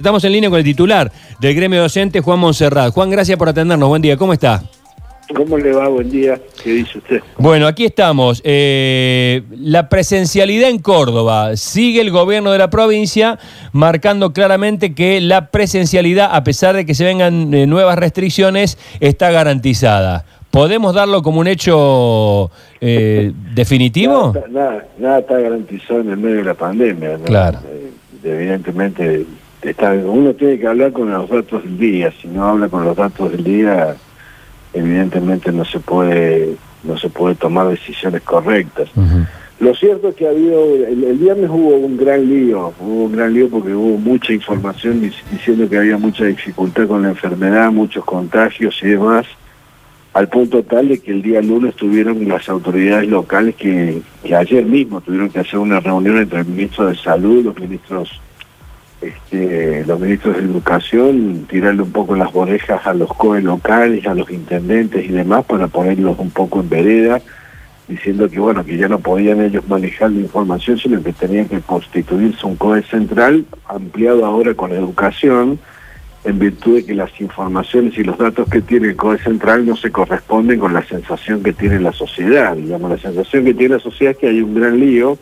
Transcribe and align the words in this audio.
Estamos 0.00 0.22
en 0.22 0.30
línea 0.30 0.48
con 0.48 0.60
el 0.60 0.64
titular 0.64 1.10
del 1.40 1.56
gremio 1.56 1.80
docente, 1.80 2.20
Juan 2.20 2.38
Monserrat. 2.38 2.94
Juan, 2.94 3.10
gracias 3.10 3.36
por 3.36 3.48
atendernos. 3.48 3.88
Buen 3.88 4.00
día, 4.00 4.16
¿cómo 4.16 4.32
está? 4.32 4.62
¿Cómo 5.34 5.58
le 5.58 5.72
va? 5.72 5.88
Buen 5.88 6.08
día. 6.08 6.38
¿Qué 6.62 6.70
dice 6.70 6.98
usted? 6.98 7.20
Bueno, 7.36 7.66
aquí 7.66 7.84
estamos. 7.84 8.40
Eh, 8.44 9.42
la 9.50 9.88
presencialidad 9.88 10.70
en 10.70 10.78
Córdoba. 10.78 11.56
Sigue 11.56 12.00
el 12.00 12.12
gobierno 12.12 12.52
de 12.52 12.58
la 12.58 12.70
provincia 12.70 13.40
marcando 13.72 14.32
claramente 14.32 14.94
que 14.94 15.20
la 15.20 15.50
presencialidad, 15.50 16.30
a 16.32 16.44
pesar 16.44 16.76
de 16.76 16.86
que 16.86 16.94
se 16.94 17.02
vengan 17.02 17.52
eh, 17.52 17.66
nuevas 17.66 17.98
restricciones, 17.98 18.78
está 19.00 19.32
garantizada. 19.32 20.24
¿Podemos 20.52 20.94
darlo 20.94 21.24
como 21.24 21.40
un 21.40 21.48
hecho 21.48 22.52
eh, 22.80 23.32
definitivo? 23.52 24.32
Nada, 24.32 24.46
nada, 24.48 24.88
nada 24.96 25.18
está 25.18 25.40
garantizado 25.40 26.02
en 26.02 26.10
el 26.10 26.18
medio 26.18 26.36
de 26.36 26.44
la 26.44 26.54
pandemia. 26.54 27.18
¿no? 27.18 27.24
Claro. 27.24 27.58
Eh, 27.68 27.90
evidentemente 28.22 29.26
está, 29.62 29.92
uno 29.92 30.34
tiene 30.34 30.58
que 30.58 30.66
hablar 30.66 30.92
con 30.92 31.10
los 31.10 31.28
datos 31.28 31.62
del 31.64 31.78
día, 31.78 32.12
si 32.20 32.28
no 32.28 32.44
habla 32.44 32.68
con 32.68 32.84
los 32.84 32.96
datos 32.96 33.30
del 33.32 33.44
día, 33.44 33.96
evidentemente 34.72 35.50
no 35.52 35.64
se 35.64 35.80
puede, 35.80 36.54
no 36.84 36.96
se 36.98 37.08
puede 37.08 37.34
tomar 37.34 37.68
decisiones 37.68 38.22
correctas. 38.22 38.88
Lo 39.60 39.74
cierto 39.74 40.10
es 40.10 40.14
que 40.14 40.24
ha 40.26 40.30
habido, 40.30 40.62
el, 40.86 41.02
el 41.02 41.16
viernes 41.16 41.50
hubo 41.50 41.76
un 41.76 41.96
gran 41.96 42.28
lío, 42.28 42.72
hubo 42.78 43.04
un 43.06 43.12
gran 43.12 43.34
lío 43.34 43.48
porque 43.48 43.74
hubo 43.74 43.98
mucha 43.98 44.32
información 44.32 45.02
dic- 45.02 45.20
diciendo 45.32 45.68
que 45.68 45.78
había 45.78 45.98
mucha 45.98 46.26
dificultad 46.26 46.86
con 46.86 47.02
la 47.02 47.08
enfermedad, 47.08 47.72
muchos 47.72 48.04
contagios 48.04 48.78
y 48.84 48.90
demás, 48.90 49.26
al 50.14 50.28
punto 50.28 50.62
tal 50.62 50.88
de 50.88 51.00
que 51.00 51.10
el 51.10 51.22
día 51.22 51.42
lunes 51.42 51.74
tuvieron 51.74 52.28
las 52.28 52.48
autoridades 52.48 53.08
locales 53.08 53.56
que, 53.56 54.00
que 54.22 54.34
ayer 54.36 54.64
mismo 54.64 55.00
tuvieron 55.00 55.28
que 55.28 55.40
hacer 55.40 55.58
una 55.58 55.80
reunión 55.80 56.18
entre 56.18 56.38
el 56.40 56.46
ministro 56.46 56.86
de 56.86 56.94
Salud, 56.96 57.44
los 57.44 57.58
ministros 57.58 58.20
este, 59.00 59.84
los 59.86 60.00
ministros 60.00 60.36
de 60.36 60.42
Educación, 60.42 61.46
tirarle 61.48 61.82
un 61.82 61.92
poco 61.92 62.16
las 62.16 62.34
orejas 62.34 62.84
a 62.86 62.94
los 62.94 63.12
COE 63.14 63.42
locales, 63.42 64.06
a 64.06 64.14
los 64.14 64.30
intendentes 64.30 65.04
y 65.04 65.08
demás 65.08 65.44
para 65.44 65.68
ponerlos 65.68 66.18
un 66.18 66.30
poco 66.30 66.60
en 66.60 66.68
vereda, 66.68 67.20
diciendo 67.86 68.28
que 68.28 68.40
bueno, 68.40 68.64
que 68.64 68.76
ya 68.76 68.88
no 68.88 68.98
podían 68.98 69.40
ellos 69.40 69.66
manejar 69.68 70.10
la 70.10 70.20
información, 70.20 70.78
sino 70.78 71.02
que 71.02 71.12
tenían 71.12 71.48
que 71.48 71.60
constituirse 71.60 72.44
un 72.44 72.56
COE 72.56 72.82
central, 72.82 73.44
ampliado 73.66 74.26
ahora 74.26 74.54
con 74.54 74.72
educación, 74.72 75.58
en 76.24 76.38
virtud 76.38 76.74
de 76.76 76.84
que 76.84 76.94
las 76.94 77.20
informaciones 77.20 77.96
y 77.96 78.02
los 78.02 78.18
datos 78.18 78.48
que 78.50 78.60
tiene 78.60 78.88
el 78.88 78.96
COE 78.96 79.18
central 79.18 79.64
no 79.64 79.76
se 79.76 79.92
corresponden 79.92 80.58
con 80.58 80.74
la 80.74 80.84
sensación 80.84 81.42
que 81.42 81.52
tiene 81.52 81.78
la 81.80 81.92
sociedad. 81.92 82.56
Digamos, 82.56 82.90
la 82.90 82.98
sensación 82.98 83.44
que 83.44 83.54
tiene 83.54 83.76
la 83.76 83.80
sociedad 83.80 84.12
es 84.12 84.18
que 84.18 84.28
hay 84.28 84.42
un 84.42 84.54
gran 84.54 84.78
lío 84.78 85.16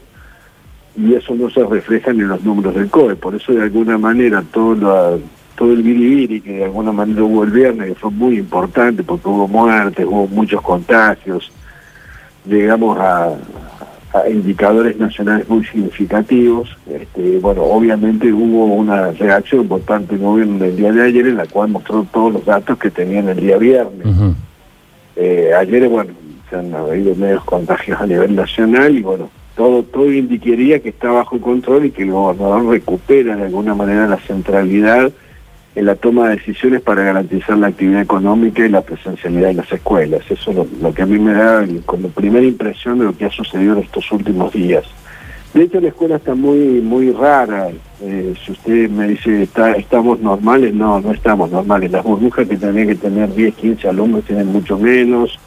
y 0.96 1.14
eso 1.14 1.34
no 1.34 1.50
se 1.50 1.62
refleja 1.64 2.10
en 2.10 2.26
los 2.28 2.42
números 2.42 2.74
del 2.74 2.88
COE. 2.88 3.16
Por 3.16 3.34
eso, 3.34 3.52
de 3.52 3.62
alguna 3.62 3.98
manera, 3.98 4.42
todo, 4.52 4.74
lo- 4.74 5.18
todo 5.56 5.72
el 5.72 5.82
biribiri 5.82 6.40
que 6.40 6.52
de 6.58 6.64
alguna 6.64 6.92
manera 6.92 7.22
hubo 7.24 7.44
el 7.44 7.50
viernes, 7.50 7.88
que 7.88 7.94
fue 7.94 8.10
muy 8.10 8.38
importante 8.38 9.02
porque 9.02 9.28
hubo 9.28 9.46
muertes, 9.48 10.04
hubo 10.06 10.26
muchos 10.28 10.60
contagios, 10.62 11.50
llegamos 12.46 12.98
a, 12.98 13.28
a 14.14 14.28
indicadores 14.30 14.96
nacionales 14.98 15.48
muy 15.48 15.64
significativos. 15.66 16.74
Este, 16.90 17.38
bueno, 17.38 17.62
obviamente 17.62 18.32
hubo 18.32 18.66
una 18.66 19.10
reacción 19.12 19.66
por 19.68 19.80
parte 19.82 20.14
del 20.16 20.24
gobierno 20.24 20.58
del 20.64 20.76
día 20.76 20.92
de 20.92 21.02
ayer 21.02 21.26
en 21.26 21.36
la 21.36 21.46
cual 21.46 21.68
mostró 21.70 22.06
todos 22.12 22.32
los 22.34 22.44
datos 22.44 22.78
que 22.78 22.90
tenían 22.90 23.28
el 23.28 23.38
día 23.40 23.56
viernes. 23.58 24.06
Eh, 25.16 25.50
ayer, 25.58 25.88
bueno, 25.88 26.12
se 26.50 26.56
han 26.56 26.74
habido 26.74 27.14
medios 27.14 27.42
contagios 27.44 28.00
a 28.00 28.06
nivel 28.06 28.34
nacional 28.36 28.94
y 28.96 29.02
bueno, 29.02 29.28
todo, 29.56 29.82
todo 29.82 30.12
indicaría 30.12 30.80
que 30.80 30.90
está 30.90 31.10
bajo 31.10 31.40
control 31.40 31.86
y 31.86 31.90
que 31.90 32.02
el 32.02 32.12
gobernador 32.12 32.66
recupera 32.66 33.36
de 33.36 33.44
alguna 33.44 33.74
manera 33.74 34.06
la 34.06 34.18
centralidad 34.18 35.10
en 35.74 35.84
la 35.84 35.94
toma 35.94 36.28
de 36.28 36.36
decisiones 36.36 36.80
para 36.82 37.02
garantizar 37.02 37.56
la 37.58 37.68
actividad 37.68 38.00
económica 38.00 38.64
y 38.64 38.68
la 38.68 38.82
presencialidad 38.82 39.50
en 39.50 39.58
las 39.58 39.72
escuelas. 39.72 40.22
Eso 40.30 40.50
es 40.50 40.56
lo, 40.80 40.94
que 40.94 41.02
a 41.02 41.06
mí 41.06 41.18
me 41.18 41.32
da 41.32 41.66
como 41.84 42.08
primera 42.08 42.44
impresión 42.44 42.98
de 42.98 43.06
lo 43.06 43.16
que 43.16 43.26
ha 43.26 43.30
sucedido 43.30 43.74
en 43.74 43.82
estos 43.82 44.10
últimos 44.12 44.52
días. 44.52 44.84
De 45.52 45.62
hecho, 45.62 45.80
la 45.80 45.88
escuela 45.88 46.16
está 46.16 46.34
muy 46.34 46.82
muy 46.82 47.12
rara. 47.12 47.68
Eh, 48.02 48.34
si 48.44 48.52
usted 48.52 48.90
me 48.90 49.08
dice, 49.08 49.42
está, 49.42 49.72
¿estamos 49.72 50.20
normales? 50.20 50.74
No, 50.74 51.00
no 51.00 51.12
estamos 51.12 51.50
normales. 51.50 51.90
Las 51.90 52.04
burbujas 52.04 52.46
que 52.46 52.56
tenían 52.56 52.88
que 52.88 52.94
tener 52.94 53.34
10, 53.34 53.54
15 53.54 53.88
alumnos 53.88 54.24
tienen 54.24 54.48
mucho 54.48 54.78
menos. 54.78 55.38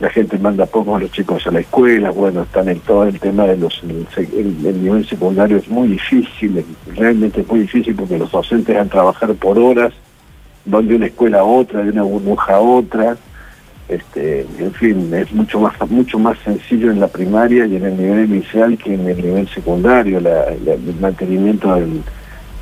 La 0.00 0.10
gente 0.10 0.38
manda 0.38 0.66
poco 0.66 0.96
a 0.96 1.00
los 1.00 1.12
chicos 1.12 1.46
a 1.46 1.50
la 1.50 1.60
escuela. 1.60 2.10
Bueno, 2.10 2.42
están 2.42 2.68
en 2.68 2.80
todo 2.80 3.04
el 3.04 3.20
tema 3.20 3.44
de 3.44 3.56
nivel 3.56 5.06
secundario 5.06 5.58
es 5.58 5.68
muy 5.68 5.88
difícil, 5.88 6.64
realmente 6.96 7.42
es 7.42 7.48
muy 7.48 7.60
difícil 7.60 7.94
porque 7.94 8.18
los 8.18 8.30
docentes 8.30 8.76
han 8.76 8.88
trabajar 8.88 9.32
por 9.34 9.58
horas, 9.58 9.92
van 10.64 10.88
de 10.88 10.96
una 10.96 11.06
escuela 11.06 11.40
a 11.40 11.44
otra, 11.44 11.82
de 11.82 11.90
una 11.90 12.02
burbuja 12.02 12.54
a 12.54 12.60
otra. 12.60 13.16
Este, 13.88 14.46
en 14.58 14.72
fin, 14.72 15.12
es 15.12 15.30
mucho 15.32 15.60
más 15.60 15.74
mucho 15.90 16.18
más 16.18 16.38
sencillo 16.38 16.90
en 16.90 17.00
la 17.00 17.08
primaria 17.08 17.66
y 17.66 17.76
en 17.76 17.84
el 17.84 17.96
nivel 17.96 18.24
inicial 18.30 18.78
que 18.78 18.94
en 18.94 19.06
el 19.06 19.16
nivel 19.16 19.48
secundario, 19.48 20.18
el 20.18 20.94
mantenimiento 21.00 21.76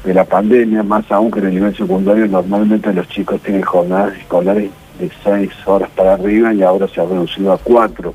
de 0.04 0.14
la 0.14 0.24
pandemia, 0.24 0.82
más 0.82 1.10
aún 1.12 1.30
que 1.30 1.38
en 1.38 1.46
el 1.46 1.54
nivel 1.54 1.76
secundario, 1.76 2.26
normalmente 2.26 2.92
los 2.92 3.06
chicos 3.08 3.40
tienen 3.42 3.62
jornadas 3.62 4.16
escolares 4.18 4.70
de 5.00 5.10
seis 5.24 5.50
horas 5.66 5.88
para 5.96 6.14
arriba 6.14 6.52
y 6.54 6.62
ahora 6.62 6.86
se 6.88 7.00
ha 7.00 7.04
reducido 7.04 7.52
a 7.52 7.58
cuatro. 7.58 8.14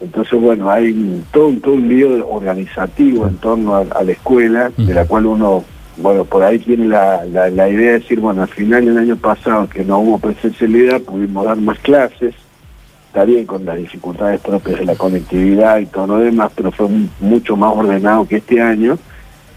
Entonces, 0.00 0.40
bueno, 0.40 0.70
hay 0.70 0.92
un- 0.92 1.24
todo, 1.32 1.48
un- 1.48 1.60
todo 1.60 1.74
un 1.74 1.88
lío 1.88 2.26
organizativo 2.28 3.26
en 3.26 3.36
torno 3.36 3.74
a, 3.76 3.80
a 3.80 4.02
la 4.02 4.12
escuela, 4.12 4.70
de 4.76 4.94
la 4.94 5.04
cual 5.04 5.26
uno, 5.26 5.64
bueno, 5.98 6.24
por 6.24 6.42
ahí 6.42 6.58
tiene 6.58 6.86
la, 6.86 7.24
la, 7.26 7.50
la 7.50 7.68
idea 7.68 7.92
de 7.92 7.98
decir, 8.00 8.18
bueno, 8.20 8.42
al 8.42 8.48
final 8.48 8.84
del 8.86 8.96
año 8.96 9.16
pasado, 9.16 9.68
que 9.68 9.84
no 9.84 9.98
hubo 9.98 10.18
presencialidad, 10.18 11.00
pudimos 11.02 11.44
dar 11.44 11.58
más 11.58 11.78
clases, 11.80 12.34
está 13.08 13.24
bien 13.24 13.44
con 13.44 13.64
las 13.66 13.76
dificultades 13.76 14.40
propias 14.40 14.78
de 14.78 14.86
la 14.86 14.94
conectividad 14.94 15.78
y 15.78 15.86
todo 15.86 16.06
lo 16.06 16.16
demás, 16.18 16.50
pero 16.54 16.70
fue 16.72 16.88
mu- 16.88 17.08
mucho 17.20 17.56
más 17.56 17.74
ordenado 17.76 18.26
que 18.26 18.36
este 18.36 18.60
año, 18.62 18.96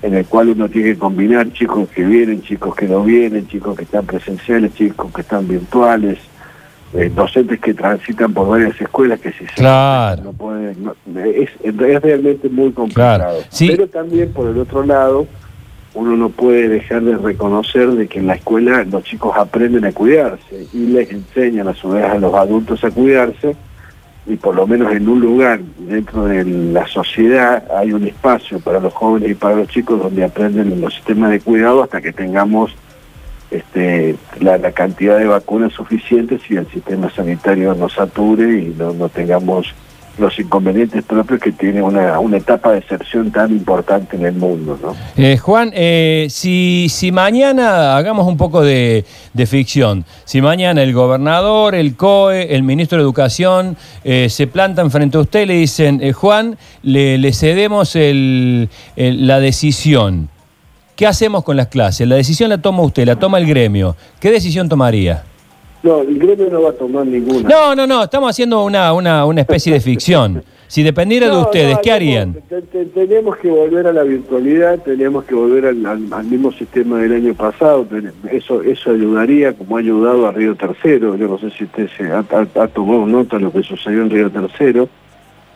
en 0.03 0.13
el 0.13 0.25
cual 0.25 0.49
uno 0.49 0.67
tiene 0.69 0.89
que 0.93 0.99
combinar 0.99 1.51
chicos 1.53 1.87
que 1.89 2.03
vienen, 2.03 2.41
chicos 2.43 2.75
que 2.75 2.87
no 2.87 3.03
vienen, 3.03 3.47
chicos 3.47 3.75
que 3.75 3.83
están 3.85 4.05
presenciales, 4.05 4.73
chicos 4.75 5.11
que 5.13 5.21
están 5.21 5.47
virtuales, 5.47 6.19
eh, 6.93 7.09
docentes 7.15 7.59
que 7.61 7.73
transitan 7.73 8.33
por 8.33 8.49
varias 8.49 8.79
escuelas 8.79 9.19
que 9.21 9.31
si 9.31 9.45
se 9.47 9.53
Claro. 9.55 10.23
no 10.25 10.33
pueden, 10.33 10.83
no- 10.83 10.93
es, 11.23 11.49
es 11.63 11.75
realmente 12.01 12.49
muy 12.49 12.71
complicado. 12.73 13.17
Claro, 13.17 13.37
sí. 13.49 13.69
Pero 13.71 13.87
también 13.87 14.31
por 14.33 14.47
el 14.49 14.57
otro 14.59 14.85
lado, 14.85 15.25
uno 15.95 16.17
no 16.17 16.29
puede 16.29 16.67
dejar 16.67 17.01
de 17.03 17.15
reconocer 17.17 17.87
de 17.91 18.07
que 18.07 18.19
en 18.19 18.27
la 18.27 18.35
escuela 18.35 18.83
los 18.83 19.03
chicos 19.05 19.31
aprenden 19.37 19.85
a 19.85 19.93
cuidarse 19.93 20.67
y 20.73 20.87
les 20.87 21.09
enseñan 21.11 21.69
a 21.69 21.73
su 21.75 21.89
vez 21.91 22.03
a 22.03 22.17
los 22.17 22.33
adultos 22.33 22.83
a 22.83 22.91
cuidarse 22.91 23.55
y 24.25 24.35
por 24.37 24.55
lo 24.55 24.65
menos 24.65 24.93
en 24.93 25.07
un 25.09 25.19
lugar 25.19 25.59
dentro 25.79 26.25
de 26.25 26.45
la 26.45 26.87
sociedad 26.87 27.65
hay 27.77 27.91
un 27.91 28.07
espacio 28.07 28.59
para 28.59 28.79
los 28.79 28.93
jóvenes 28.93 29.31
y 29.31 29.35
para 29.35 29.55
los 29.55 29.67
chicos 29.67 30.01
donde 30.01 30.23
aprenden 30.23 30.79
los 30.79 30.93
sistemas 30.93 31.31
de 31.31 31.41
cuidado 31.41 31.83
hasta 31.83 32.01
que 32.01 32.13
tengamos 32.13 32.73
este, 33.51 34.15
la, 34.39 34.57
la 34.57 34.71
cantidad 34.71 35.17
de 35.17 35.25
vacunas 35.25 35.73
suficientes 35.73 36.41
y 36.49 36.55
el 36.55 36.67
sistema 36.67 37.09
sanitario 37.11 37.75
no 37.75 37.89
sature 37.89 38.59
y 38.59 38.73
no, 38.77 38.93
no 38.93 39.09
tengamos 39.09 39.73
los 40.17 40.37
inconvenientes 40.39 41.03
propios 41.03 41.39
que 41.39 41.51
tiene 41.51 41.81
una, 41.81 42.19
una 42.19 42.37
etapa 42.37 42.71
de 42.71 42.79
excepción 42.79 43.31
tan 43.31 43.51
importante 43.51 44.15
en 44.15 44.25
el 44.25 44.33
mundo, 44.33 44.77
¿no? 44.81 44.95
Eh, 45.17 45.37
Juan, 45.37 45.71
eh, 45.73 46.27
si, 46.29 46.87
si 46.89 47.11
mañana 47.11 47.97
hagamos 47.97 48.27
un 48.27 48.37
poco 48.37 48.61
de, 48.61 49.05
de 49.33 49.45
ficción, 49.47 50.05
si 50.25 50.39
mañana 50.41 50.83
el 50.83 50.93
gobernador, 50.93 51.73
el 51.73 51.95
COE, 51.95 52.55
el 52.55 52.61
ministro 52.63 52.97
de 52.99 53.03
Educación 53.03 53.75
eh, 54.03 54.27
se 54.29 54.45
plantan 54.45 54.91
frente 54.91 55.17
a 55.17 55.21
usted 55.21 55.41
y 55.41 55.45
le 55.47 55.53
dicen, 55.55 56.13
Juan, 56.13 56.57
le, 56.83 57.33
cedemos 57.33 57.95
el- 57.95 58.69
la 58.95 59.39
decisión, 59.39 60.29
¿qué 60.95 61.07
hacemos 61.07 61.43
con 61.43 61.57
las 61.57 61.67
clases? 61.69 62.07
La 62.07 62.15
decisión 62.15 62.49
la 62.49 62.59
toma 62.59 62.83
usted, 62.83 63.05
la 63.07 63.15
toma 63.15 63.39
el 63.39 63.47
gremio. 63.47 63.95
¿Qué 64.19 64.29
decisión 64.29 64.69
tomaría? 64.69 65.23
No, 65.83 66.01
el 66.01 66.17
gremio 66.17 66.49
no 66.49 66.61
va 66.61 66.69
a 66.69 66.73
tomar 66.73 67.05
ninguna. 67.05 67.47
No, 67.49 67.75
no, 67.75 67.85
no, 67.85 68.03
estamos 68.03 68.29
haciendo 68.29 68.63
una, 68.63 68.93
una, 68.93 69.25
una 69.25 69.41
especie 69.41 69.73
de 69.73 69.81
ficción. 69.81 70.41
Si 70.67 70.81
dependiera 70.81 71.27
de 71.29 71.37
ustedes, 71.37 71.75
no, 71.75 71.81
¿qué 71.83 71.91
harían? 71.91 72.33
te- 72.49 72.61
te- 72.63 72.85
Tenemos 72.85 73.37
que 73.37 73.49
volver 73.49 73.85
a 73.85 73.93
la 73.93 74.01
virtualidad, 74.03 74.79
tenemos 74.79 75.23
que 75.25 75.35
volver 75.35 75.65
al, 75.67 75.85
al- 75.85 76.11
al 76.11 76.23
mismo 76.23 76.51
sistema 76.53 76.97
del 76.99 77.13
año 77.13 77.33
pasado. 77.35 77.85
Eso 78.31 78.63
eso 78.63 78.91
ayudaría, 78.91 79.53
como 79.53 79.75
ha 79.75 79.79
ayudado 79.81 80.25
a 80.25 80.31
Río 80.31 80.55
Tercero. 80.55 81.15
Yo 81.15 81.27
no 81.27 81.37
sé 81.37 81.51
si 81.51 81.65
usted 81.65 81.89
se 81.95 82.05
ha, 82.09 82.19
ha- 82.31 82.63
ha 82.63 82.67
tomado 82.69 83.05
nota 83.05 83.35
de 83.37 83.43
lo 83.43 83.51
que 83.51 83.61
sucedió 83.61 84.01
en 84.01 84.09
Río 84.09 84.31
Tercero, 84.31 84.89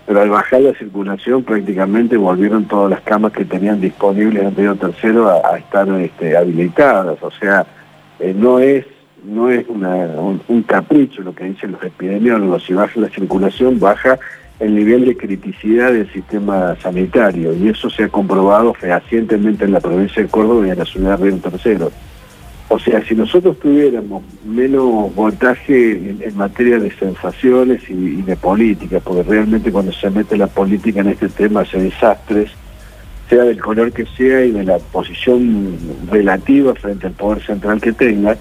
pero 0.05 0.21
al 0.21 0.29
bajar 0.29 0.61
la 0.61 0.73
circulación 0.73 1.41
prácticamente 1.43 2.15
volvieron 2.17 2.65
todas 2.65 2.91
las 2.91 3.01
camas 3.01 3.31
que 3.31 3.45
tenían 3.45 3.81
disponibles 3.81 4.43
en 4.43 4.55
Río 4.55 4.75
Tercero 4.75 5.29
a, 5.29 5.53
a 5.53 5.57
estar 5.57 5.87
este, 5.99 6.37
habilitadas. 6.37 7.17
O 7.23 7.31
sea, 7.31 7.65
eh, 8.19 8.35
no 8.37 8.59
es 8.59 8.85
no 9.23 9.49
es 9.49 9.67
una- 9.67 10.19
un, 10.47 10.63
capricho 10.63 11.21
lo 11.21 11.33
que 11.33 11.45
dicen 11.45 11.71
los 11.73 11.83
epidemiólogos. 11.83 12.63
Si 12.63 12.73
baja 12.73 12.99
la 12.99 13.09
circulación, 13.09 13.79
baja 13.79 14.19
el 14.59 14.75
nivel 14.75 15.05
de 15.05 15.15
criticidad 15.15 15.91
del 15.91 16.11
sistema 16.11 16.75
sanitario 16.81 17.53
y 17.53 17.69
eso 17.69 17.89
se 17.89 18.05
ha 18.05 18.09
comprobado 18.09 18.73
fehacientemente 18.73 19.65
en 19.65 19.73
la 19.73 19.79
provincia 19.79 20.21
de 20.21 20.29
Córdoba 20.29 20.67
y 20.67 20.71
en 20.71 20.79
la 20.79 20.85
ciudad 20.85 21.17
de 21.19 21.25
Río 21.25 21.37
Tercero. 21.37 21.91
O 22.69 22.79
sea, 22.79 23.01
si 23.05 23.15
nosotros 23.15 23.57
tuviéramos 23.59 24.23
menos 24.45 25.13
voltaje 25.15 25.91
en, 26.19 26.35
materia 26.35 26.79
de 26.79 26.91
sensaciones 26.91 27.89
y, 27.89 28.21
de 28.21 28.35
política, 28.35 28.99
porque 28.99 29.23
realmente 29.23 29.71
cuando 29.71 29.93
se 29.93 30.09
mete 30.09 30.37
la 30.37 30.47
política 30.47 30.99
en 30.99 31.09
este 31.09 31.29
tema 31.29 31.61
hace 31.61 31.79
desastres, 31.79 32.51
sea 33.29 33.43
del 33.43 33.61
color 33.61 33.93
que 33.93 34.05
sea 34.17 34.43
y 34.43 34.51
de 34.51 34.63
la 34.65 34.79
posición 34.79 35.77
relativa 36.11 36.73
frente 36.75 37.07
al 37.07 37.13
poder 37.13 37.41
central 37.45 37.79
que 37.79 37.93
tenga, 37.93 38.37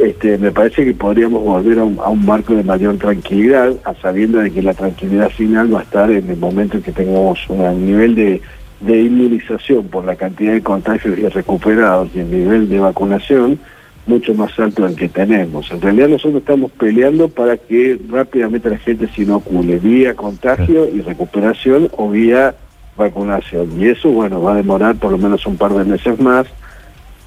este, 0.00 0.38
me 0.38 0.50
parece 0.50 0.84
que 0.84 0.94
podríamos 0.94 1.42
volver 1.42 1.78
a 1.78 1.84
un, 1.84 2.26
marco 2.26 2.54
de 2.54 2.62
mayor 2.62 2.96
tranquilidad, 2.98 3.72
a 3.84 3.94
sabiendo 3.94 4.38
de 4.38 4.50
que 4.50 4.62
la 4.62 4.74
tranquilidad 4.74 5.30
final 5.30 5.74
va 5.74 5.80
a 5.80 5.82
estar 5.82 6.10
en 6.10 6.28
el 6.28 6.36
momento 6.36 6.76
en 6.76 6.82
que 6.82 6.92
tengamos 6.92 7.38
un 7.48 7.86
nivel 7.86 8.14
de 8.14 8.40
de 8.80 9.02
inmunización 9.02 9.88
por 9.88 10.04
la 10.04 10.16
cantidad 10.16 10.54
de 10.54 10.62
contagios 10.62 11.18
y 11.18 11.28
recuperados 11.28 12.08
y 12.14 12.20
el 12.20 12.30
nivel 12.30 12.68
de 12.68 12.80
vacunación 12.80 13.58
mucho 14.06 14.34
más 14.34 14.58
alto 14.58 14.86
del 14.86 14.96
que 14.96 15.08
tenemos. 15.08 15.70
En 15.70 15.80
realidad 15.80 16.08
nosotros 16.08 16.40
estamos 16.40 16.70
peleando 16.72 17.28
para 17.28 17.56
que 17.58 18.00
rápidamente 18.08 18.70
la 18.70 18.78
gente 18.78 19.06
se 19.14 19.22
inocule 19.22 19.78
vía 19.78 20.14
contagio 20.14 20.88
y 20.88 21.02
recuperación 21.02 21.90
o 21.96 22.10
vía 22.10 22.54
vacunación. 22.96 23.80
Y 23.80 23.88
eso, 23.88 24.08
bueno, 24.08 24.42
va 24.42 24.54
a 24.54 24.56
demorar 24.56 24.96
por 24.96 25.12
lo 25.12 25.18
menos 25.18 25.46
un 25.46 25.56
par 25.56 25.72
de 25.74 25.84
meses 25.84 26.18
más 26.18 26.46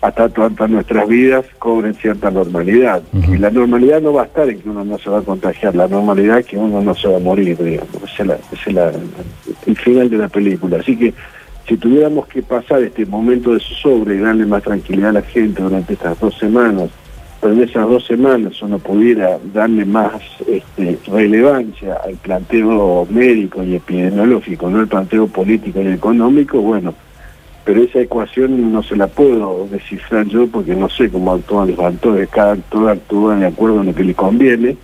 hasta 0.04 0.28
todas 0.28 0.70
nuestras 0.70 1.08
vidas 1.08 1.46
cobren 1.60 1.94
cierta 1.94 2.30
normalidad. 2.30 3.02
Y 3.14 3.38
la 3.38 3.50
normalidad 3.50 4.02
no 4.02 4.12
va 4.12 4.24
a 4.24 4.26
estar 4.26 4.50
en 4.50 4.60
que 4.60 4.70
uno 4.70 4.84
no 4.84 5.00
se 5.00 5.10
va 5.10 5.20
a 5.20 5.22
contagiar, 5.22 5.74
la 5.76 5.88
normalidad 5.88 6.40
es 6.40 6.46
que 6.46 6.58
uno 6.58 6.82
no 6.82 6.94
se 6.94 7.08
va 7.08 7.16
a 7.16 7.22
morir, 7.22 7.58
digamos. 7.58 7.90
Ese 8.04 8.24
es, 8.24 8.78
el 9.66 9.78
final 9.78 10.10
de 10.10 10.18
la 10.18 10.28
película. 10.28 10.80
Así 10.80 10.98
que 10.98 11.14
si 11.66 11.78
tuviéramos 11.78 12.28
que 12.28 12.44
pasar 12.44 12.84
este 12.84 13.06
momento 13.06 13.54
de 13.54 13.62
sobre 13.62 14.16
y 14.16 14.20
darle 14.20 14.46
más 14.46 14.64
tranquilidad 14.64 15.12
a 15.12 15.14
la 15.14 15.22
gente 15.22 15.64
durante 15.64 15.94
estas 15.94 16.20
dos 16.20 16.38
semanas, 16.38 16.90
pero 17.40 17.54
en 17.54 17.64
esas 17.64 17.88
dos 17.88 18.06
semanas 18.06 18.62
uno 18.62 18.80
pudiera 18.80 19.40
darle 19.54 19.86
más 19.86 20.22
este, 20.46 21.00
relevancia 21.10 21.98
al 22.04 22.16
planteo 22.16 23.08
médico 23.10 23.64
y 23.64 23.76
epidemiológico, 23.76 24.70
no 24.70 24.80
al 24.80 24.88
planteo 24.90 25.28
político 25.28 25.82
y 25.82 25.88
económico, 25.88 26.60
bueno, 26.60 26.94
pero 27.66 27.82
esa 27.82 28.00
ecuación 28.00 28.72
no 28.72 28.84
se 28.84 28.96
la 28.96 29.08
puedo 29.08 29.68
descifrar 29.72 30.26
yo 30.28 30.48
porque 30.48 30.76
no 30.76 30.90
sé 30.90 31.10
cómo 31.10 31.34
actúan 31.34 31.72
los 31.72 31.80
actores, 31.80 32.30
cada 32.30 32.54
actor 32.54 32.90
actúa 32.90 33.36
de 33.36 33.46
acuerdo 33.46 33.80
a 33.80 33.84
lo 33.84 33.96
que 33.96 34.04
le 34.04 34.14
conviene 34.14 34.78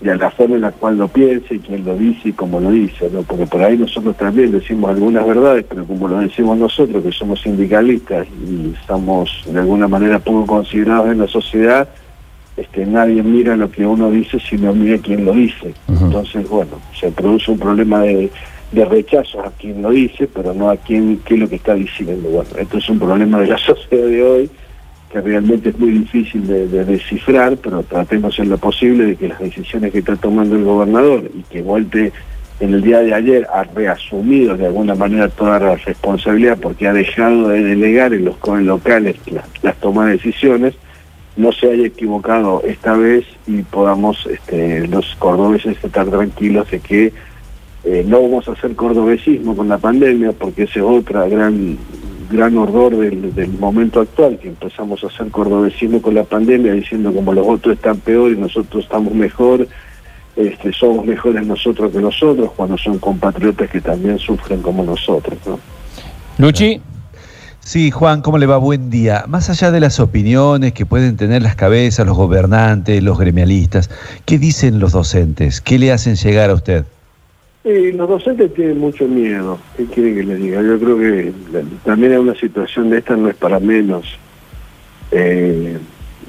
y 0.00 0.08
a 0.08 0.16
la 0.16 0.30
forma 0.30 0.56
en 0.56 0.62
la 0.62 0.72
cual 0.72 0.96
lo 0.96 1.08
piense 1.08 1.56
y 1.56 1.58
quién 1.58 1.84
lo 1.84 1.96
dice 1.96 2.28
y 2.28 2.32
cómo 2.32 2.60
lo 2.60 2.70
dice, 2.70 3.10
¿no? 3.12 3.22
Porque 3.22 3.46
por 3.46 3.62
ahí 3.62 3.76
nosotros 3.76 4.16
también 4.16 4.52
decimos 4.52 4.90
algunas 4.90 5.26
verdades, 5.26 5.64
pero 5.68 5.84
como 5.84 6.06
lo 6.08 6.18
decimos 6.18 6.56
nosotros, 6.56 7.02
que 7.02 7.12
somos 7.12 7.40
sindicalistas 7.40 8.26
y 8.48 8.74
estamos 8.80 9.44
de 9.46 9.58
alguna 9.58 9.88
manera 9.88 10.18
poco 10.20 10.46
considerados 10.46 11.10
en 11.10 11.18
la 11.18 11.26
sociedad, 11.26 11.88
este, 12.56 12.86
nadie 12.86 13.22
mira 13.22 13.56
lo 13.56 13.70
que 13.70 13.86
uno 13.86 14.10
dice 14.10 14.38
sino 14.40 14.72
mira 14.74 14.98
quién 14.98 15.24
lo 15.24 15.32
dice. 15.32 15.74
Entonces, 15.88 16.48
bueno, 16.48 16.80
se 16.98 17.10
produce 17.10 17.50
un 17.52 17.58
problema 17.58 18.00
de, 18.00 18.30
de 18.72 18.84
rechazo 18.84 19.40
a 19.40 19.50
quien 19.52 19.82
lo 19.82 19.90
dice, 19.90 20.28
pero 20.32 20.52
no 20.52 20.70
a 20.70 20.76
quién 20.76 21.20
qué 21.24 21.34
es 21.34 21.40
lo 21.40 21.48
que 21.48 21.56
está 21.56 21.74
diciendo. 21.74 22.28
Bueno, 22.28 22.50
esto 22.58 22.78
es 22.78 22.88
un 22.88 22.98
problema 22.98 23.40
de 23.40 23.46
la 23.46 23.58
sociedad 23.58 24.06
de 24.06 24.22
hoy 24.22 24.50
que 25.10 25.20
realmente 25.20 25.70
es 25.70 25.78
muy 25.78 25.90
difícil 25.90 26.46
de, 26.46 26.66
descifrar, 26.84 27.56
pero 27.56 27.82
tratemos 27.82 28.38
en 28.38 28.50
lo 28.50 28.58
posible 28.58 29.06
de 29.06 29.16
que 29.16 29.28
las 29.28 29.38
decisiones 29.38 29.92
que 29.92 30.00
está 30.00 30.16
tomando 30.16 30.56
el 30.56 30.64
gobernador 30.64 31.30
y 31.34 31.42
que 31.44 31.62
vuelve 31.62 32.12
en 32.60 32.74
el 32.74 32.82
día 32.82 33.00
de 33.00 33.14
ayer 33.14 33.46
ha 33.52 33.64
reasumido 33.64 34.56
de 34.56 34.66
alguna 34.66 34.94
manera 34.94 35.28
toda 35.28 35.60
la 35.60 35.76
responsabilidad 35.76 36.58
porque 36.60 36.88
ha 36.88 36.92
dejado 36.92 37.48
de 37.48 37.62
delegar 37.62 38.12
en 38.12 38.24
los 38.24 38.36
locales 38.46 39.16
las, 39.62 39.76
tomas 39.76 40.06
de 40.06 40.12
decisiones, 40.12 40.74
no 41.36 41.52
se 41.52 41.70
haya 41.70 41.86
equivocado 41.86 42.62
esta 42.66 42.94
vez 42.94 43.24
y 43.46 43.62
podamos 43.62 44.26
este, 44.26 44.88
los 44.88 45.14
cordobeses 45.16 45.82
estar 45.82 46.06
tranquilos 46.10 46.70
de 46.70 46.80
que 46.80 47.12
eh, 47.90 48.04
no 48.06 48.20
vamos 48.20 48.46
a 48.48 48.52
hacer 48.52 48.74
cordobesismo 48.76 49.56
con 49.56 49.68
la 49.68 49.78
pandemia 49.78 50.32
porque 50.32 50.64
esa 50.64 50.80
es 50.80 50.84
otra 50.84 51.26
gran 51.26 51.78
gran 52.30 52.58
horror 52.58 52.94
del, 52.94 53.48
momento 53.58 54.02
actual, 54.02 54.38
que 54.38 54.48
empezamos 54.48 55.02
a 55.02 55.06
hacer 55.06 55.30
cordobesismo 55.30 56.02
con 56.02 56.14
la 56.14 56.24
pandemia, 56.24 56.74
diciendo 56.74 57.10
como 57.14 57.32
los 57.32 57.46
otros 57.48 57.76
están 57.76 57.96
peor 58.00 58.30
y 58.30 58.36
nosotros 58.36 58.84
estamos 58.84 59.14
mejor, 59.14 59.66
este, 60.36 60.70
somos 60.74 61.06
mejores 61.06 61.46
nosotros 61.46 61.90
que 61.90 61.98
nosotros, 61.98 62.52
cuando 62.54 62.76
son 62.76 62.98
compatriotas 62.98 63.70
que 63.70 63.80
también 63.80 64.18
sufren 64.18 64.60
como 64.60 64.84
nosotros. 64.84 65.38
¿no? 65.46 65.58
Luchi. 66.36 66.82
Sí, 67.60 67.90
Juan, 67.90 68.20
¿cómo 68.22 68.36
le 68.36 68.46
va? 68.46 68.56
Buen 68.56 68.88
día. 68.88 69.24
Más 69.26 69.50
allá 69.50 69.70
de 69.70 69.80
las 69.80 69.98
opiniones 69.98 70.72
que 70.72 70.86
pueden 70.86 71.16
tener 71.16 71.42
las 71.42 71.54
cabezas, 71.54 72.06
los 72.06 72.16
gobernantes, 72.16 73.02
los 73.02 73.18
gremialistas, 73.18 73.90
¿qué 74.24 74.38
dicen 74.38 74.78
los 74.78 74.92
docentes? 74.92 75.60
¿Qué 75.60 75.78
le 75.78 75.92
hacen 75.92 76.16
llegar 76.16 76.48
a 76.50 76.54
usted? 76.54 76.84
Sí, 77.68 77.92
los 77.92 78.08
docentes 78.08 78.54
tienen 78.54 78.78
mucho 78.78 79.06
miedo. 79.06 79.58
¿Qué 79.76 79.84
quieren 79.84 80.14
que 80.14 80.22
les 80.22 80.38
diga? 80.38 80.62
Yo 80.62 80.78
creo 80.78 80.98
que 80.98 81.32
también 81.84 82.18
una 82.18 82.34
situación 82.34 82.88
de 82.88 82.96
esta 82.96 83.14
no 83.14 83.28
es 83.28 83.34
para 83.34 83.60
menos. 83.60 84.06
Eh, 85.10 85.76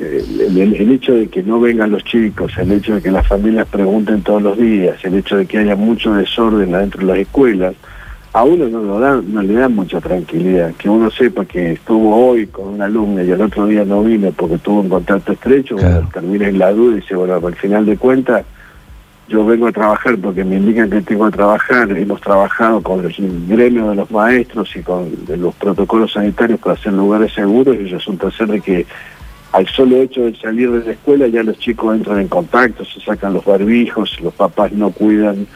el, 0.01 0.91
hecho 0.91 1.13
de 1.13 1.29
que 1.29 1.41
no 1.41 1.61
vengan 1.61 1.91
los 1.91 2.03
chicos, 2.03 2.51
el 2.57 2.73
hecho 2.73 2.95
de 2.95 3.01
que 3.01 3.09
las 3.09 3.25
familias 3.25 3.69
pregunten 3.69 4.21
todos 4.21 4.41
los 4.41 4.57
días, 4.57 4.97
el 5.05 5.15
hecho 5.15 5.37
de 5.37 5.45
que 5.45 5.59
haya 5.59 5.77
mucho 5.77 6.13
desorden 6.13 6.75
adentro 6.75 6.99
de 6.99 7.07
las 7.07 7.17
escuelas, 7.19 7.73
a 8.33 8.43
uno 8.43 8.67
no, 8.67 8.83
lo 8.83 8.99
da, 8.99 9.21
no 9.25 9.41
le 9.41 9.53
da 9.53 9.69
mucha 9.69 10.01
tranquilidad. 10.01 10.73
Que 10.73 10.89
uno 10.89 11.09
sepa 11.09 11.45
que 11.45 11.71
estuvo 11.71 12.17
hoy 12.17 12.47
con 12.47 12.67
una 12.67 12.83
alumna 12.83 13.23
y 13.23 13.31
el 13.31 13.41
otro 13.41 13.65
día 13.65 13.85
no 13.85 14.03
vino 14.03 14.33
porque 14.33 14.57
tuvo 14.57 14.81
un 14.81 14.89
contacto 14.89 15.31
estrecho, 15.31 15.77
termina 16.11 16.49
en 16.49 16.59
la 16.59 16.73
duda 16.73 16.97
y 16.97 16.99
dice, 16.99 17.15
bueno, 17.15 17.35
al 17.35 17.55
final 17.55 17.85
de 17.85 17.95
cuentas 17.95 18.43
yo 19.29 19.45
vengo 19.45 19.67
a 19.67 19.71
trabajar 19.71 20.17
porque 20.17 20.43
me 20.43 20.57
indican 20.57 20.89
que 20.89 21.01
tengo 21.01 21.29
que 21.29 21.37
trabajar, 21.37 21.89
hemos 21.91 22.19
trabajado 22.19 22.81
con 22.81 23.05
el 23.05 23.47
gremio 23.47 23.89
de 23.89 23.95
los 23.95 24.11
maestros 24.11 24.75
y 24.75 24.81
con 24.81 25.09
los 25.27 25.55
protocolos 25.55 26.13
sanitarios 26.13 26.59
para 26.59 26.73
hacer 26.73 26.91
lugares 26.93 27.31
seguros. 27.33 27.75
Y 27.75 27.85
resulta 27.85 28.31
ser 28.31 28.47
de 28.47 28.59
que 28.59 28.85
al 29.51 29.67
solo 29.67 29.97
hecho 29.97 30.21
de 30.25 30.35
salir 30.35 30.71
de 30.71 30.83
la 30.83 30.91
escuela 30.91 31.27
ya 31.27 31.43
los 31.43 31.57
chicos 31.59 31.95
entran 31.95 32.19
en 32.19 32.27
contacto, 32.27 32.83
se 32.83 32.99
sacan 33.01 33.33
los 33.33 33.45
barbijos, 33.45 34.19
los 34.21 34.33
papás 34.33 34.71
no 34.71 34.91
cuidan 34.91 35.47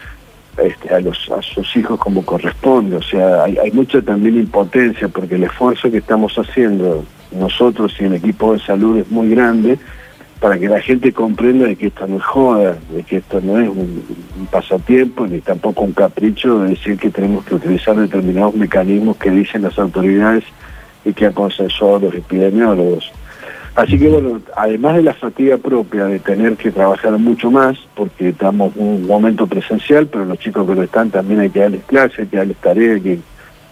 este, 0.56 0.94
a, 0.94 1.00
los, 1.00 1.30
a 1.30 1.42
sus 1.42 1.76
hijos 1.76 1.98
como 1.98 2.24
corresponde, 2.24 2.96
o 2.96 3.02
sea, 3.02 3.42
hay, 3.42 3.58
hay 3.58 3.72
mucha 3.72 4.00
también 4.02 4.36
impotencia 4.36 5.08
porque 5.08 5.34
el 5.34 5.44
esfuerzo 5.44 5.90
que 5.90 5.98
estamos 5.98 6.34
haciendo 6.36 7.04
nosotros 7.32 7.92
y 7.98 8.04
el 8.04 8.14
equipo 8.14 8.52
de 8.52 8.60
salud 8.60 8.98
es 8.98 9.10
muy 9.10 9.30
grande, 9.30 9.78
para 10.44 10.58
que 10.58 10.68
la 10.68 10.78
gente 10.78 11.10
comprenda 11.10 11.66
de 11.68 11.74
que 11.74 11.86
esto 11.86 12.06
no 12.06 12.18
es 12.18 12.22
joda, 12.22 12.76
de 12.90 13.02
que 13.02 13.16
esto 13.16 13.40
no 13.40 13.58
es 13.58 13.66
un, 13.66 14.46
pasatiempo 14.50 15.26
ni 15.26 15.40
tampoco 15.40 15.84
un 15.84 15.94
capricho 15.94 16.58
de 16.58 16.68
decir 16.68 16.98
que 16.98 17.08
tenemos 17.08 17.46
que 17.46 17.54
utilizar 17.54 17.96
determinados 17.96 18.54
mecanismos 18.54 19.16
que 19.16 19.30
dicen 19.30 19.62
las 19.62 19.78
autoridades 19.78 20.44
y 21.02 21.14
que 21.14 21.24
han 21.24 21.32
consensuado 21.32 22.00
los 22.00 22.14
epidemiólogos. 22.14 23.10
Así 23.74 23.98
que 23.98 24.06
bueno, 24.10 24.38
además 24.54 24.96
de 24.96 25.04
la 25.04 25.14
fatiga 25.14 25.56
propia 25.56 26.04
de 26.04 26.18
tener 26.18 26.58
que 26.58 26.70
trabajar 26.70 27.12
mucho 27.12 27.50
más, 27.50 27.78
porque 27.94 28.28
estamos 28.28 28.76
en 28.76 28.86
un 28.86 29.06
momento 29.06 29.46
presencial, 29.46 30.08
pero 30.08 30.26
los 30.26 30.38
chicos 30.40 30.68
que 30.68 30.74
lo 30.74 30.82
están 30.82 31.08
también 31.08 31.40
hay 31.40 31.48
que 31.48 31.60
darles 31.60 31.84
clases, 31.84 32.18
hay 32.18 32.26
que 32.26 32.36
darles 32.36 32.58
tareas, 32.58 32.96
hay 32.96 33.00
que 33.00 33.18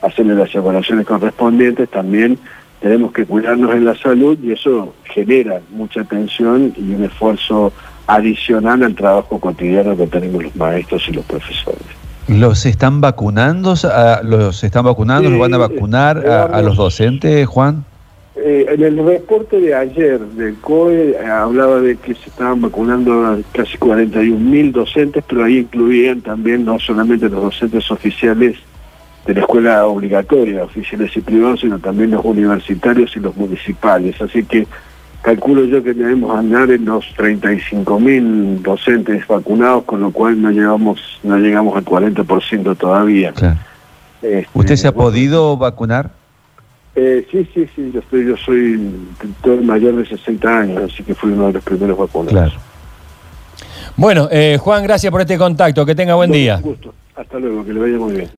hacerles 0.01 0.39
las 0.39 0.55
evaluaciones 0.55 1.07
correspondientes, 1.07 1.91
también 1.91 2.39
tenemos 2.83 3.13
que 3.13 3.25
cuidarnos 3.25 3.75
en 3.75 3.85
la 3.85 3.95
salud 3.95 4.37
y 4.43 4.53
eso 4.53 4.93
genera 5.05 5.61
mucha 5.71 6.03
tensión 6.03 6.75
y 6.77 6.95
un 6.95 7.05
esfuerzo 7.05 7.73
adicional 8.09 8.83
al 8.83 8.95
trabajo 8.97 9.39
cotidiano 9.39 9.97
que 9.97 10.09
tenemos 10.09 10.43
los 10.43 10.57
maestros 10.57 11.09
y 11.09 11.13
los 11.13 11.25
profesores. 11.25 11.87
¿Los 12.27 12.67
están 12.67 13.01
vacunando? 13.01 13.75
¿Los 14.25 14.65
están 14.65 14.85
vacunando? 14.85 15.31
¿Los 15.31 15.39
van 15.39 15.55
a 15.55 15.59
vacunar 15.59 16.27
a, 16.27 16.61
los 16.61 16.77
docentes, 16.77 17.47
Juan? 17.47 17.85
Eh, 18.35 18.67
en 18.69 18.83
el 18.83 19.05
reporte 19.05 19.61
de 19.61 19.75
ayer 19.75 20.19
del 20.19 20.57
COE 20.57 21.11
eh, 21.11 21.27
hablaba 21.27 21.81
de 21.81 21.97
que 21.97 22.15
se 22.15 22.31
estaban 22.31 22.63
vacunando 22.63 23.27
a 23.27 23.39
casi 23.53 23.77
41 23.77 24.39
mil 24.39 24.73
docentes, 24.73 25.23
pero 25.29 25.45
ahí 25.45 25.59
incluían 25.59 26.23
también 26.23 26.65
no 26.65 26.79
solamente 26.81 27.29
los 27.29 27.43
docentes 27.43 27.89
oficiales 27.91 28.57
de 29.27 29.35
la 29.35 29.41
escuela 29.41 29.87
obligatoria, 29.87 30.65
oficiales 30.65 31.17
y 31.17 31.21
privados, 31.21 31.61
sino 31.61 31.79
también 31.79 32.11
los 32.11 32.25
universitarios 32.25 33.17
y 33.17 33.21
los 33.21 33.37
municipales. 33.37 34.21
Así 34.21 34.45
que 34.45 34.67
calculo 35.23 35.65
yo 35.65 35.83
que 35.83 35.95
debemos 35.95 36.37
andar 36.37 36.71
en 36.71 36.85
los 36.85 37.07
35 37.17 38.01
mil 38.01 38.63
docentes 38.63 39.27
vacunados, 39.27 39.85
con 39.85 40.01
lo 40.01 40.11
cual 40.11 40.41
no 40.43 40.51
llegamos 40.51 41.01
no 41.23 41.39
llegamos 41.39 41.77
al 41.77 41.85
40% 41.85 42.77
todavía. 42.77 43.33
Este, 44.21 44.49
¿Usted 44.55 44.77
se 44.77 44.89
ha 44.89 44.95
podido 44.95 45.57
vacunar? 45.57 46.11
Eh, 46.95 47.27
sí, 47.31 47.49
sí, 47.55 47.67
sí, 47.75 47.91
yo, 47.93 48.01
estoy, 48.01 48.27
yo 48.27 48.37
soy 48.37 48.79
mayor 49.63 49.97
de 49.97 50.05
60 50.05 50.59
años, 50.59 50.93
así 50.93 51.03
que 51.03 51.15
fui 51.15 51.33
uno 51.33 51.47
de 51.47 51.55
los 51.55 51.65
primeros 51.65 51.97
vacunados. 51.97 52.55
Bueno, 53.97 54.29
eh, 54.31 54.59
Juan, 54.61 54.83
gracias 54.83 55.11
por 55.11 55.21
este 55.21 55.39
contacto, 55.39 55.87
que 55.87 55.95
tenga 55.95 56.15
buen 56.15 56.31
día. 56.33 56.59
Gusto. 56.61 56.95
Hasta 57.15 57.39
luego, 57.39 57.65
que 57.65 57.73
le 57.73 57.81
vaya 57.81 57.99
muy 57.99 58.13
bien. 58.13 58.31